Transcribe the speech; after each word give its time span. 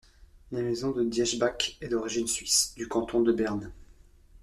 La 0.51 0.63
maison 0.63 0.89
de 0.93 1.03
Diesbach 1.03 1.77
est 1.79 1.89
d'origine 1.89 2.25
suisse, 2.25 2.73
du 2.75 2.87
canton 2.87 3.21
de 3.21 3.31
Berne. 3.31 3.71